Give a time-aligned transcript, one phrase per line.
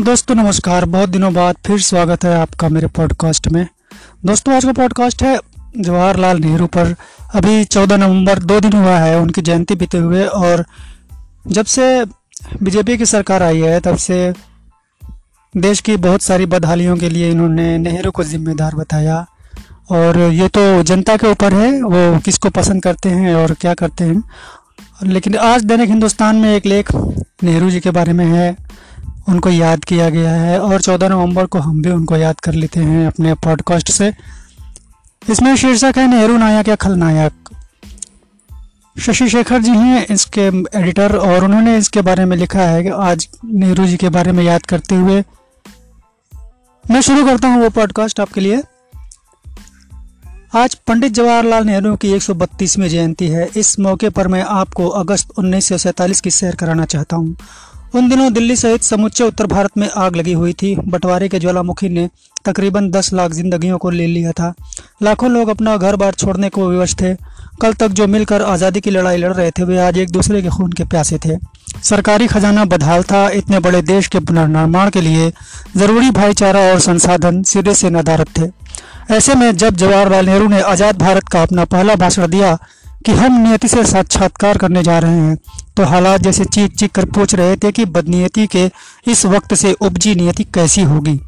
[0.00, 3.68] दोस्तों, नमस्कार। बहुत दिनों बाद फिर स्वागत है आपका मेरे पॉडकास्ट में।
[4.24, 5.40] दोस्तों, आज का पॉडकास्ट है
[5.78, 6.96] जवाहरलाल नेहरू पर।
[7.34, 10.66] अभी 14 नवंबर, दो दिन हुआ है उनकी जयंती बीते हुए और
[11.46, 12.04] जब से
[12.62, 14.34] बीजेपी की सरकार आई है, तब से
[15.56, 19.26] देश की बहुत सारी बदहालियों के लिए इन्होंने नेहरू को जिम्मेदार बताया।
[19.90, 24.04] और ये तो जनता के ऊपर है, वो किसको पसंद करते हैं और क्या करते
[24.04, 24.24] हैं।
[25.02, 26.88] लेकिन आज दैनिक हिंदुस्तान में एक लेख
[27.42, 28.72] नेहरू जी के बारे में है।
[29.28, 32.80] उनको याद किया गया है और 14 नवंबर को हम भी उनको याद कर लेते
[32.80, 34.12] हैं अपने पॉडकास्ट से।
[35.30, 37.32] इसमें शीर्षक है नेहरू नायक या खलनायक।
[39.00, 40.40] शशि शेखर जी हैं इसके
[40.78, 44.44] एडिटर और उन्होंने इसके बारे में लिखा है कि आज नेहरू जी के बारे में
[44.44, 45.24] याद करते हुए।
[46.90, 48.62] मैं शुरू करता हूँ वो पॉडकास्ट आपके लिए।
[50.54, 56.20] आज पंडित जवाहरलाल नेहरू की 132वीं जयंती है। इस मौके पर मैं आपको अगस्त उन्नीस
[56.20, 57.36] की सैर कराना चाहता हूँ।
[57.94, 61.88] उन दिनों दिल्ली सहित समूचे उत्तर भारत में आग लगी हुई थी। बंटवारे के ज्वालामुखी
[61.88, 62.08] ने
[62.44, 64.52] तकरीबन 10 लाख जिंदगियों को ले लिया था।
[65.02, 67.14] लाखों लोग अपना घर बार छोड़ने को विवश थे।
[67.62, 70.48] कल तक जो मिलकर आज़ादी की लड़ाई लड़ रहे थे, वे आज एक दूसरे के
[70.48, 71.36] खून के प्यासे थे।
[71.82, 75.32] सरकारी खजाना बदहाल था। इतने बड़े देश के पुनर्निर्माण के लिए
[75.76, 78.50] ज़रूरी भाईचारा और संसाधन सिरे से नदारत थे।
[79.14, 82.58] ऐसे में जब जवाहरलाल नेहरू ने आज़ाद भारत का अपना पहला भाषण दिया
[83.02, 85.36] कि हम नियति से साक्षात्कार करने जा रहे हैं।
[85.76, 88.70] तो हालात जैसे चीख चीख कर पूछ रहे थे कि बदनीयति के
[89.06, 91.20] इस वक्त से उपजी नियति कैसी होगी।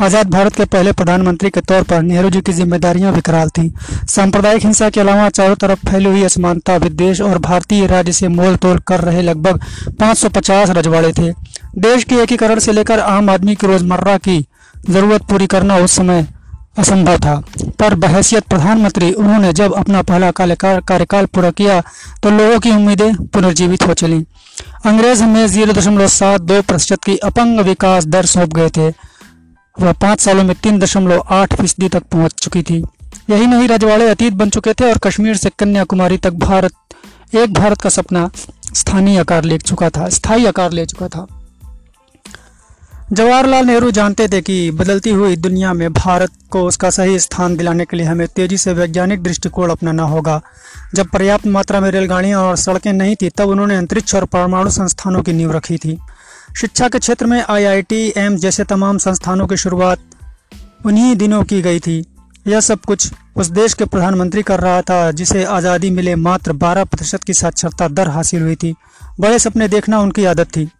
[0.00, 3.72] आज़ाद भारत के पहले प्रधानमंत्री के तौर पर नेहरू जी की जिम्मेदारियाँ विकराल थी।
[4.08, 8.56] सांप्रदायिक हिंसा के अलावा चारों तरफ़ फैली हुई असमानता विद्वेश और भारतीय राज्य से मोल
[8.56, 9.60] तोल कर रहे लगभग
[10.00, 11.30] 550 रजवाड़े थे।
[11.78, 14.38] देश के एकीकरण से लेकर आम आदमी की रोज़मर्रा की
[14.90, 16.26] ज़रूरत पूरी करना उस समय
[16.76, 17.34] असंभव था।
[17.78, 21.80] पर बहसियत प्रधानमंत्री, उन्होंने जब अपना पहला कार्यकाल पूरा किया
[22.22, 24.24] तो लोगों की उम्मीदें पुनर्जीवित हो चली।
[24.86, 28.88] अंग्रेज़ हमें ज़ीरो दशमलव सात दो प्रतिशत की अपंग विकास दर सौंप गए थे।
[29.76, 32.82] वह पाँच सालों में तीन दशमलव आठ फ़ीसदी तक पहुँच चुकी थी।
[33.30, 36.72] यही नहीं, रजवाड़े अतीत बन चुके थे और कश्मीर से कन्याकुमारी तक भारत
[37.34, 38.30] एक भारत का सपना
[38.74, 41.26] स्थानीय आकार ले चुका था स्थायी आकार ले चुका था।
[43.12, 47.84] जवाहरलाल नेहरू जानते थे कि बदलती हुई दुनिया में भारत को उसका सही स्थान दिलाने
[47.84, 50.40] के लिए हमें तेज़ी से वैज्ञानिक दृष्टिकोण अपनाना होगा।
[50.94, 55.22] जब पर्याप्त मात्रा में रेलगाड़ियाँ और सड़कें नहीं थी, तब उन्होंने अंतरिक्ष और परमाणु संस्थानों
[55.22, 55.98] की नींव रखी थी।
[56.56, 59.98] शिक्षा के क्षेत्र में आईआईटी, एम्स जैसे तमाम संस्थानों की शुरुआत
[60.86, 62.04] उन्हीं दिनों की गई थी।
[62.46, 66.84] यह सब कुछ उस देश के प्रधानमंत्री कर रहा था, जिसे आज़ादी मिले मात्र 12
[66.84, 68.74] प्रतिशत की साक्षरता दर हासिल हुई थी।
[69.20, 70.70] बड़े सपने देखना उनकी आदत थी।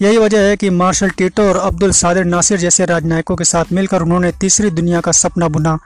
[0.00, 4.02] यही वजह है कि मार्शल टीटो और अब्दुल सादिर नासिर जैसे राजनायकों के साथ मिलकर
[4.02, 5.78] उन्होंने तीसरी दुनिया का सपना बुना।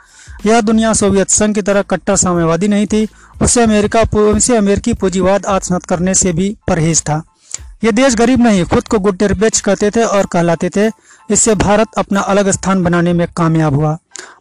[0.46, 3.06] यह दुनिया सोवियत संघ की तरह कट्टर साम्यवादी नहीं थी
[3.42, 7.22] उससे अमेरिका उसे अमेरिकी पूंजीवाद आत्महत करने से भी परहेज था।
[7.84, 10.88] ये देश गरीब नहीं, खुद को गुड रिच कहते थे और कहलाते थे।
[11.30, 13.96] इससे भारत अपना अलग स्थान बनाने में कामयाब हुआ।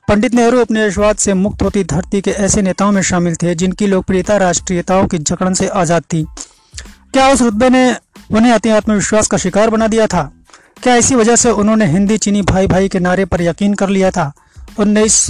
[0.07, 3.87] पंडित नेहरू अपने विश्वास से मुक्त होती धरती के ऐसे नेताओं में शामिल थे, जिनकी
[3.87, 6.25] लोकप्रियता राष्ट्रीयताओं की जकड़न से आज़ाद थी।
[7.13, 7.85] क्या उस रुतबे ने
[8.33, 10.31] उन्हें अति आत्मविश्वास का शिकार बना दिया था।
[10.83, 14.11] क्या इसी वजह से उन्होंने हिंदी चीनी भाई भाई के नारे पर यकीन कर लिया
[14.11, 14.31] था?
[14.79, 15.27] उन्नीस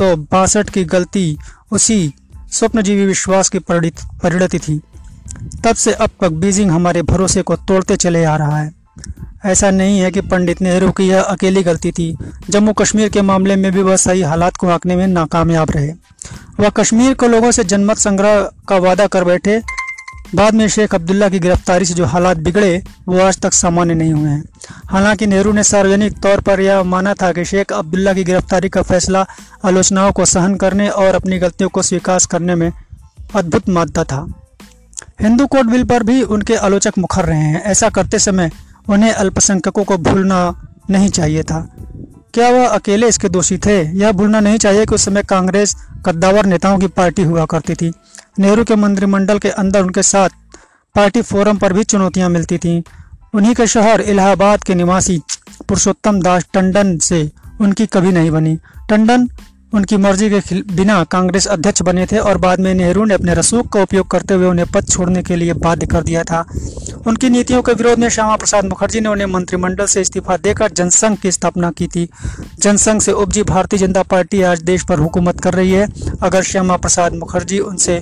[0.74, 1.38] की गलती
[1.72, 2.14] उसी
[2.52, 4.82] स्वप्नजीवी विश्वास की परिणति थी।
[5.64, 8.72] तब से अब तक बीजिंग हमारे भरोसे को तोड़ते चले आ रहा है।
[9.46, 12.18] ऐसा नहीं है कि पंडित नेहरू की यह अकेली गलती थी।
[12.50, 15.92] जम्मू कश्मीर के मामले में भी वह सही हालात को आंकने में नाकामयाब रहे।
[16.60, 19.62] वह कश्मीर को लोगों से जनमत संग्रह का वादा कर बैठे
[20.36, 24.14] बाद में शेख अब्दुल्ला की गिरफ्तारी से जो हालात बिगड़े, वो आज तक सामान्य नहीं
[24.14, 24.44] हुए हैं।
[24.86, 28.82] हालाँकि नेहरू ने सार्वजनिक तौर पर यह माना था कि शेख अब्दुल्ला की गिरफ्तारी का
[28.82, 29.26] फैसला
[29.66, 32.72] आलोचनाओं को सहन करने और अपनी गलतियों को स्वीकार करने में
[33.36, 34.34] अद्भुत मानता था।
[35.22, 38.52] हिंदू कोड बिल पर भी उनके आलोचक मुखर रहे हैं। ऐसा करते समय
[38.90, 41.70] उन्हें अल्पसंख्यकों को भूलना नहीं चाहिए था।
[42.34, 44.00] क्या वह अकेले इसके दोषी थे?
[44.00, 47.94] यह भूलना नहीं चाहिए कि उस समय कांग्रेस कद्दावर नेताओं की पार्टी हुआ करती थी।
[48.38, 50.30] नेहरू के मंत्रिमंडल के अंदर उनके साथ
[50.96, 52.82] पार्टी फोरम पर भी चुनौतियाँ मिलती थीं।
[53.34, 55.22] उन्हीं के शहर इलाहाबाद के निवासी
[55.68, 57.30] पुरुषोत्तम दास टंडन से
[57.62, 58.58] उनकी कभी नहीं बनी।
[58.90, 59.28] टंडन
[59.74, 63.70] उनकी मर्ज़ी के बिना कांग्रेस अध्यक्ष बने थे और बाद में नेहरू ने अपने रसूख
[63.70, 66.46] का उपयोग करते हुए उन्हें पद छोड़ने के लिए बाध्य कर दिया था।
[67.08, 71.18] उनकी नीतियों के विरोध में श्यामा प्रसाद मुखर्जी ने उन्हें मंत्रिमंडल से इस्तीफा देकर जनसंघ
[71.18, 72.08] की स्थापना की थी।
[72.60, 75.88] जनसंघ से उपजी भारतीय जनता पार्टी आज देश पर हुकूमत कर रही है।
[76.24, 78.02] अगर श्यामा प्रसाद मुखर्जी उनसे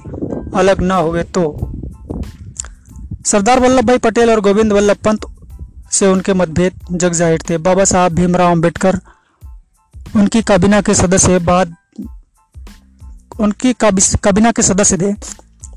[0.53, 1.43] अलग न हुए तो।
[3.25, 5.25] सरदार वल्लभ भाई पटेल और गोविंद वल्लभ पंत
[5.91, 8.99] से उनके मतभेद जग ज़ाहिर थे। बाबा साहब भीमराव अंबेडकर
[10.15, 11.75] उनकी काबिना के सदस्य बाद,
[13.39, 15.13] उनकी काबिना के सदस्य थे।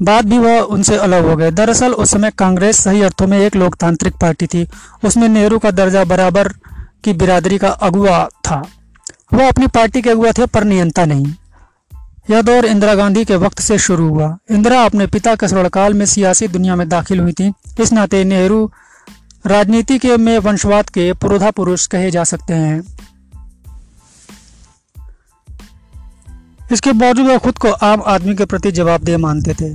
[0.03, 3.57] बाद भी वह उनसे अलग हो गए। दरअसल उस समय कांग्रेस सही अर्थों में एक
[3.57, 4.67] लोकतांत्रिक पार्टी थी।
[5.05, 6.49] उसमें नेहरू का दर्जा बराबर
[7.05, 8.63] की बिरादरी का अगुआ था।
[9.35, 11.35] वह अपनी पार्टी के अगुआ थे पर नियंता नहीं।
[12.31, 16.07] यह दौर इंदिरा गांधी के वक्त से शुरू हुआ। इंदिरा अपने पिता के स्वर्णकाल में
[16.07, 18.71] सियासी दुनिया में दाखिल हुई थी। इस नाते नेहरू
[19.47, 22.97] राजनीति के में वंशवाद के पुरोधा पुरुष कहे जा सकते हैं।
[26.73, 29.75] इसके बावजूद वह खुद को आम आदमी के प्रति जवाबदेह मानते थे।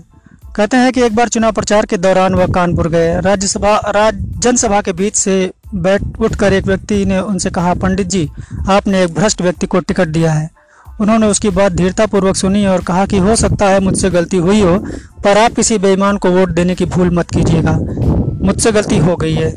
[0.56, 4.82] कहते हैं कि एक बार चुनाव प्रचार के दौरान वह कानपुर गए। राज्यसभा, राज, जनसभा
[4.82, 8.30] के बीच से बैठ, उठकर एक व्यक्ति ने उनसे कहा, पंडित जी,
[8.70, 10.59] आपने एक भ्रष्ट व्यक्ति को टिकट दिया है।
[11.00, 14.78] उन्होंने उसकी बात धीरतापूर्वक सुनी और कहा कि हो सकता है मुझसे गलती हुई हो,
[15.24, 17.78] पर आप किसी बेईमान को वोट देने की भूल मत कीजिएगा।
[18.46, 19.54] मुझसे गलती हो गई है।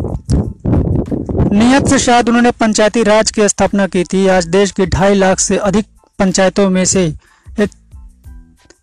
[1.53, 5.41] नियत से शायद उन्होंने पंचायती राज की स्थापना की थी। आज देश की ढाई लाख
[5.41, 5.87] से अधिक
[6.19, 7.13] पंचायतों में से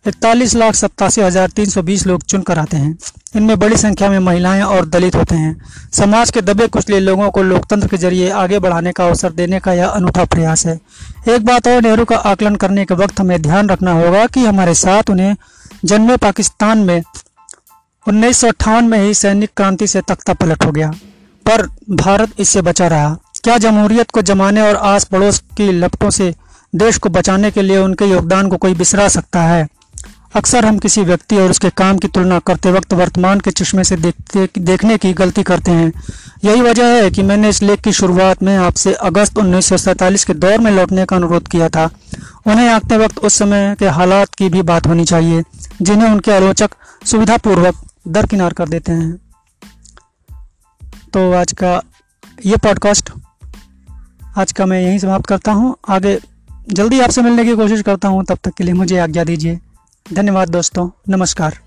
[0.05, 2.97] इकतालीस लाख सत्तासी हज़ार तीन सौ बीस लोग चुनकर आते हैं।
[3.35, 7.41] इनमें बड़ी संख्या में महिलाएँ और दलित होते हैं। समाज के दबे कुचले लोगों को
[7.43, 10.79] लोकतंत्र के ज़रिए आगे बढ़ाने का अवसर देने का यह अनूठा प्रयास है।
[11.29, 14.73] एक बात और, नेहरू का आकलन करने के वक्त हमें ध्यान रखना होगा कि हमारे
[14.75, 15.35] साथ उन्हें
[15.85, 17.01] जन्मे पाकिस्तान में
[18.05, 20.91] उन्नीस सौ अट्ठावन में ही सैनिक क्रांति से तख्ता पलट हो गया।
[21.45, 26.33] पर भारत इससे बचा रहा। क्या जमहूरियत को जमाने और आस पड़ोस की लपटों से
[26.73, 29.67] देश को बचाने के लिए उनके योगदान को कोई बिसरा सकता है?
[30.35, 33.95] अक्सर हम किसी व्यक्ति और उसके काम की तुलना करते वक्त वर्तमान के चश्मे से
[33.95, 35.91] देखते, देखने की गलती करते हैं।
[36.43, 40.25] यही वजह है कि मैंने इस लेख की शुरुआत में आपसे अगस्त उन्नीस सौ सैंतालीस
[40.25, 41.89] के दौर में लौटने का अनुरोध किया था।
[42.47, 45.43] उन्हें आंकते वक्त उस समय के हालात की भी बात होनी चाहिए,
[45.81, 46.69] जिन्हें उनके आलोचक
[47.05, 47.75] सुविधापूर्वक
[48.07, 49.17] दरकिनार कर देते हैं।
[51.13, 51.81] तो आज का
[52.45, 53.09] ये पॉडकास्ट,
[54.37, 56.19] आज का मैं यहीं समाप्त करता हूँ। आगे
[56.69, 59.59] जल्दी आपसे मिलने की कोशिश करता हूँ। तब तक के लिए मुझे आज्ञा दीजिए।
[60.13, 61.57] धन्यवाद दोस्तों नमस्कार।